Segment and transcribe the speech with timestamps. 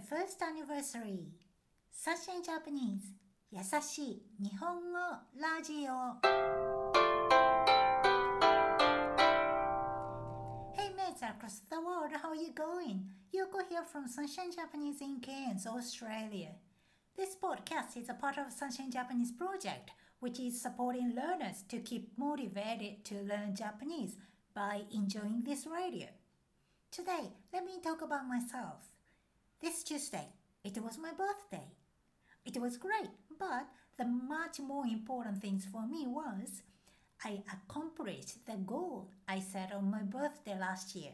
[0.00, 1.28] The first anniversary.
[1.92, 3.12] サンシャインジャパニーズ
[3.52, 4.98] 優しい日本語
[5.36, 6.16] ラジオ
[10.72, 13.10] Hey mates across the world, how are you going?
[13.30, 16.52] Yoko here from Sunshine Japanese in Cairns, Australia.
[17.14, 19.90] This podcast is a part of Sunshine Japanese project,
[20.20, 24.16] which is supporting learners to keep motivated to learn Japanese
[24.54, 26.06] by enjoying this radio.
[26.90, 28.90] Today, let me talk about myself.
[29.60, 30.26] This Tuesday,
[30.64, 31.66] it was my birthday.
[32.46, 33.66] It was great, but
[33.98, 36.62] the much more important things for me was
[37.22, 41.12] I accomplished the goal I set on my birthday last year.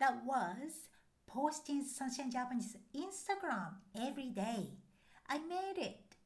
[0.00, 0.88] That was
[1.28, 4.70] posting Sunshine Japanese Instagram every day.
[5.28, 6.16] I made it.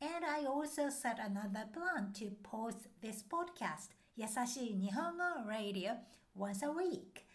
[0.00, 5.96] And I also set another plan to post this podcast, Yasashi Nihongo Radio,
[6.36, 7.26] once a week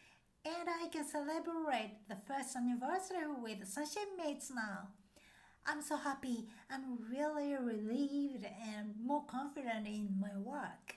[0.48, 4.88] and I can celebrate the first anniversary with Sunshine Mates now.
[5.66, 10.96] I'm so happy and really relieved and more confident in my work.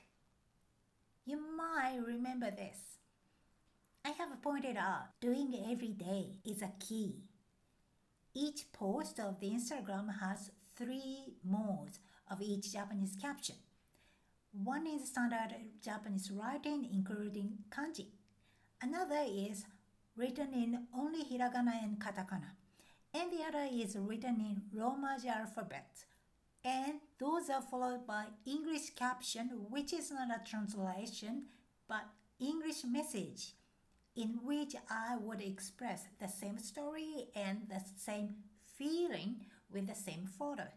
[1.25, 2.79] You might remember this.
[4.05, 7.17] I have pointed out doing every day is a key.
[8.33, 11.99] Each post of the Instagram has three modes
[12.31, 13.57] of each Japanese caption.
[14.53, 18.20] One is standard Japanese writing including kanji.
[18.83, 19.65] Another is
[20.17, 22.53] written in only hiragana and katakana
[23.13, 26.05] and the other is written in Romaji alphabet.
[26.65, 31.45] And those are followed by English caption, which is not a translation
[31.89, 32.05] but
[32.39, 33.55] English message,
[34.15, 38.37] in which I would express the same story and the same
[38.77, 40.69] feeling with the same photo.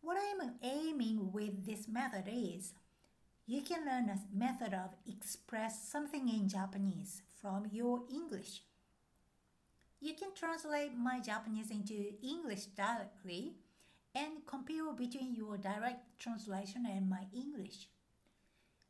[0.00, 2.72] What I am aiming with this method is
[3.46, 8.62] you can learn a method of express something in Japanese from your English
[10.04, 13.54] you can translate my Japanese into English directly
[14.14, 17.88] and compare between your direct translation and my English.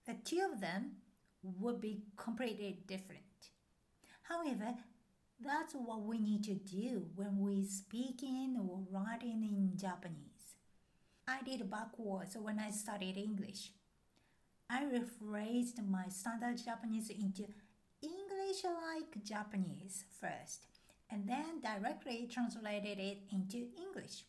[0.06, 0.96] The two of them
[1.44, 3.22] would be completely different.
[4.22, 4.74] However,
[5.38, 10.56] that's what we need to do when we speaking or writing in Japanese.
[11.28, 13.70] I did backwards when I studied English.
[14.68, 17.46] I rephrased my standard Japanese into
[18.02, 20.66] English like Japanese first
[21.10, 24.24] and then directly translated it into English.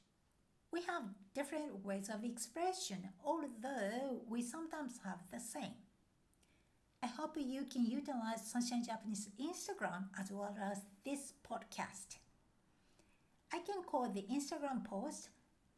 [0.71, 1.03] We have
[1.33, 5.75] different ways of expression, although we sometimes have the same.
[7.01, 12.17] I hope you can utilize Sunshine Japanese Instagram as well as this podcast.
[13.53, 15.29] I can call the Instagram post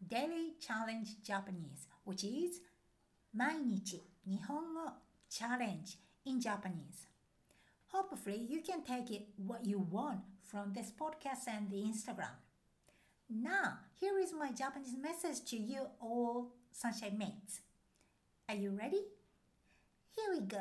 [0.08, 2.62] Daily Challenge Japanese, which is
[3.36, 4.82] 毎日日本語
[5.30, 7.08] challenge in Japanese.
[7.94, 12.36] Hopefully, you can take it what you want from this podcast and the Instagram.
[13.30, 17.62] Now, here is my Japanese message to you all sunshine mates.
[18.50, 19.00] Are you ready?
[20.14, 20.60] Here we go.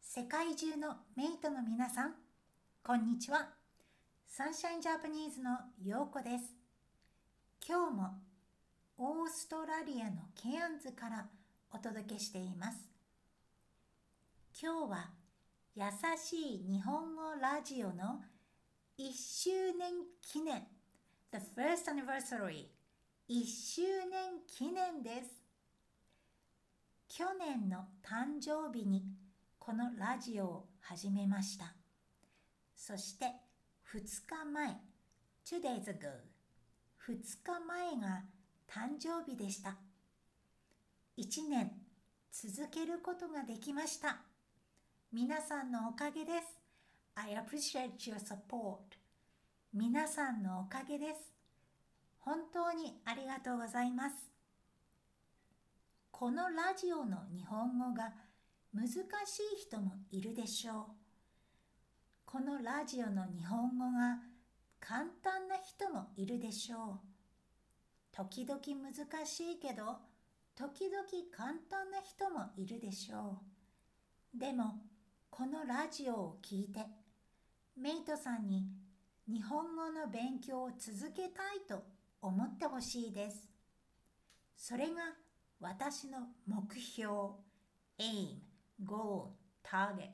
[0.00, 2.14] 世界中のメイトの皆さん、
[2.82, 3.50] こんにちは。
[4.26, 5.50] サンシャインジャパニーズの
[5.84, 6.54] ようこです。
[7.68, 8.23] 今日も
[8.96, 11.26] オーストラリアのケアンズから
[11.72, 12.78] お届けしています。
[14.62, 15.10] 今日は
[15.74, 15.82] 優
[16.16, 18.22] しい日本語ラジオの
[18.96, 20.68] 1周年記念。
[21.32, 22.66] The first anniversary
[23.28, 25.42] 1周年記念です。
[27.08, 29.06] 去年の誕生日に
[29.58, 31.74] このラジオを始めました。
[32.76, 33.26] そして
[33.92, 34.80] 2日前。
[35.44, 36.20] Two days ago
[37.08, 38.22] 2日前が
[38.68, 39.76] 誕生日でした
[41.18, 41.72] 1年
[42.32, 44.22] 続けることができました
[45.14, 46.58] 皆さんのおかげです。
[47.14, 48.78] I appreciate your support.
[49.72, 51.32] 皆さんのおかげです。
[52.18, 54.16] 本当にありがとうございます。
[56.10, 58.12] このラジオの日本語が
[58.72, 60.84] 難しい人もいるでしょう。
[62.26, 64.18] このラジオの日本語が
[64.80, 67.13] 簡単な人もいるでしょう。
[68.14, 69.96] 時々難しいけど、
[70.54, 71.02] 時々
[71.36, 73.40] 簡単な人もいるでしょ
[74.36, 74.38] う。
[74.38, 74.76] でも、
[75.30, 76.86] このラジオを聞いて
[77.76, 78.68] メイトさんに
[79.26, 81.82] 日本語の勉強を続けたいと
[82.22, 83.48] 思ってほしいです。
[84.56, 84.92] それが
[85.58, 87.10] 私の目標
[87.98, 88.38] aim,
[88.84, 89.30] goal,
[89.64, 90.10] target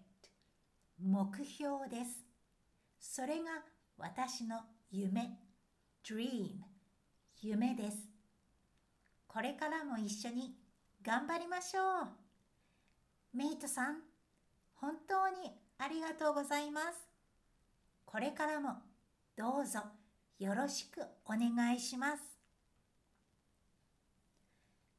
[0.99, 2.25] 目標です。
[2.99, 3.63] それが
[3.99, 4.61] 私の
[4.91, 5.39] 夢
[6.03, 6.70] dream
[7.43, 7.97] 夢です。
[9.27, 10.55] これからも一緒に
[11.03, 13.37] 頑張りましょう。
[13.37, 14.03] メイトさん
[14.75, 17.09] 本当にありがとうございます。
[18.05, 18.75] これからも
[19.37, 19.81] どうぞ
[20.39, 22.23] よろしくお願いします。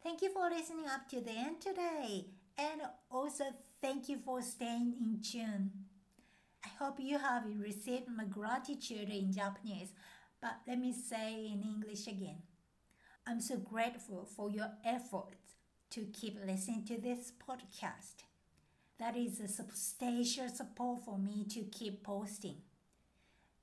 [0.03, 2.25] Thank you for listening up to the end today
[2.57, 5.69] and also thank you for staying in tune.
[6.63, 9.93] I hope you have received my gratitude in Japanese,
[10.41, 12.41] but let me say in English again.
[13.27, 15.55] I'm so grateful for your efforts
[15.91, 18.23] to keep listening to this podcast.
[18.97, 22.57] That is a substantial support for me to keep posting.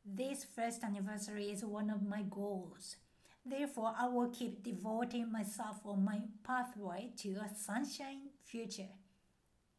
[0.04, 2.96] This first anniversary is one of my goals.
[3.44, 8.90] Therefore, I will keep devoting myself on my pathway to a sunshine future.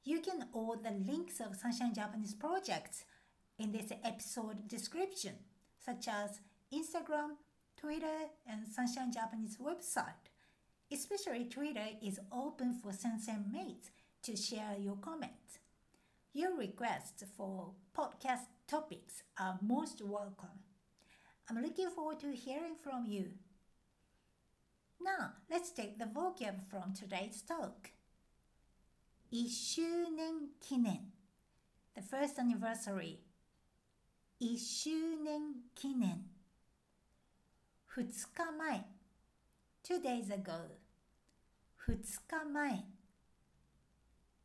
[0.03, 3.05] You can all the links of Sunshine Japanese projects
[3.57, 5.35] in this episode description,
[5.85, 6.39] such as
[6.73, 7.37] Instagram,
[7.77, 10.29] Twitter, and Sunshine Japanese website.
[10.91, 13.91] Especially Twitter is open for Sunshine mates
[14.23, 15.59] to share your comments.
[16.33, 20.59] Your requests for podcast topics are most welcome.
[21.49, 23.31] I'm looking forward to hearing from you.
[25.01, 27.91] Now, let's take the vocab from today's talk.
[29.31, 31.11] 一周年記念,
[31.93, 33.19] The first anniversary.
[34.39, 34.89] 一周
[35.23, 36.28] 年記念.
[37.99, 38.85] 2日前
[39.83, 40.53] Two days ago
[41.85, 41.97] 2
[42.29, 42.85] 日前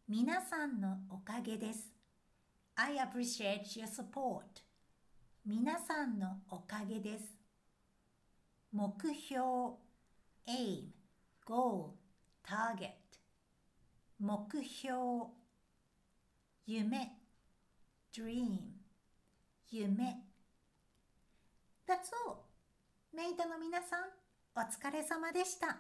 [0.09, 1.93] 皆さんのおかげです。
[2.75, 4.43] I appreciate your support.
[5.47, 7.39] 皆さんのおかげです。
[8.73, 9.77] 目標
[10.49, 10.89] aim,
[11.47, 11.91] goal,
[12.45, 12.91] target
[14.19, 15.31] 目標
[16.67, 17.13] 夢
[18.13, 18.59] dream
[19.71, 20.25] 夢
[21.87, 22.54] That's all!
[23.15, 24.11] メイドの皆さん、
[24.57, 25.77] お疲れ様でした。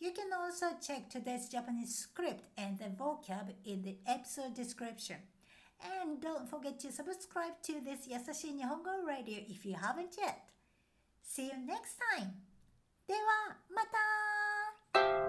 [0.00, 5.18] You can also check today's Japanese script and the vocab in the episode description.
[6.02, 10.36] And don't forget to subscribe to this 優しい日本語 Radio if you haven't yet.
[11.22, 12.32] See you next time!
[13.06, 15.25] では、また